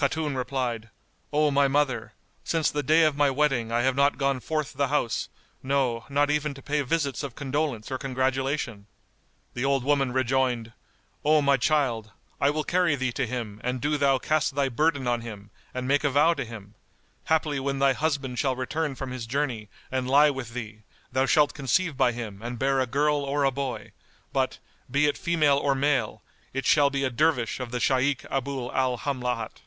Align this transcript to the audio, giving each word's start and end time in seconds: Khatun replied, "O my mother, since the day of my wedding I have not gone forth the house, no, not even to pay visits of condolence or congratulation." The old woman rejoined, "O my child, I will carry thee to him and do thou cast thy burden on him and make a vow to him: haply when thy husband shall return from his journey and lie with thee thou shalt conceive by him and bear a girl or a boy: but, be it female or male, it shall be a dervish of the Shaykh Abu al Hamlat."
Khatun 0.00 0.34
replied, 0.34 0.88
"O 1.30 1.50
my 1.50 1.68
mother, 1.68 2.14
since 2.42 2.70
the 2.70 2.82
day 2.82 3.04
of 3.04 3.18
my 3.18 3.28
wedding 3.30 3.70
I 3.70 3.82
have 3.82 3.94
not 3.94 4.16
gone 4.16 4.40
forth 4.40 4.72
the 4.72 4.88
house, 4.88 5.28
no, 5.62 6.06
not 6.08 6.30
even 6.30 6.54
to 6.54 6.62
pay 6.62 6.80
visits 6.80 7.22
of 7.22 7.34
condolence 7.34 7.90
or 7.90 7.98
congratulation." 7.98 8.86
The 9.52 9.66
old 9.66 9.84
woman 9.84 10.14
rejoined, 10.14 10.72
"O 11.22 11.42
my 11.42 11.58
child, 11.58 12.12
I 12.40 12.48
will 12.48 12.64
carry 12.64 12.96
thee 12.96 13.12
to 13.12 13.26
him 13.26 13.60
and 13.62 13.78
do 13.78 13.98
thou 13.98 14.16
cast 14.16 14.54
thy 14.54 14.70
burden 14.70 15.06
on 15.06 15.20
him 15.20 15.50
and 15.74 15.86
make 15.86 16.02
a 16.02 16.08
vow 16.08 16.32
to 16.32 16.46
him: 16.46 16.76
haply 17.26 17.60
when 17.60 17.78
thy 17.78 17.92
husband 17.92 18.38
shall 18.38 18.56
return 18.56 18.94
from 18.94 19.10
his 19.10 19.26
journey 19.26 19.68
and 19.92 20.08
lie 20.08 20.30
with 20.30 20.54
thee 20.54 20.80
thou 21.12 21.26
shalt 21.26 21.52
conceive 21.52 21.98
by 21.98 22.12
him 22.12 22.40
and 22.40 22.58
bear 22.58 22.80
a 22.80 22.86
girl 22.86 23.16
or 23.18 23.44
a 23.44 23.50
boy: 23.50 23.92
but, 24.32 24.60
be 24.90 25.04
it 25.06 25.18
female 25.18 25.58
or 25.58 25.74
male, 25.74 26.22
it 26.54 26.64
shall 26.64 26.88
be 26.88 27.04
a 27.04 27.10
dervish 27.10 27.60
of 27.60 27.70
the 27.70 27.80
Shaykh 27.80 28.24
Abu 28.30 28.70
al 28.70 28.96
Hamlat." 28.96 29.60